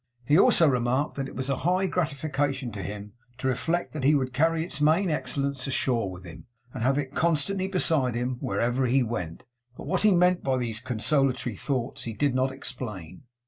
[0.25, 4.15] He also remarked that it was a high gratification to him to reflect that he
[4.15, 8.87] would carry its main excellence ashore with him, and have it constantly beside him wherever
[8.87, 9.43] he went;
[9.77, 13.25] but what he meant by these consolatory thoughts he did not explain.